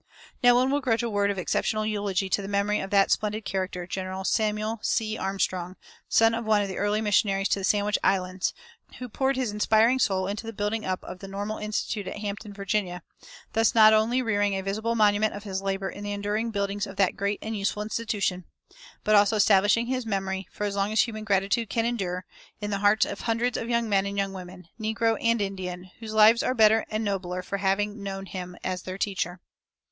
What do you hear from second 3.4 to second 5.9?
character, General Samuel C. Armstrong,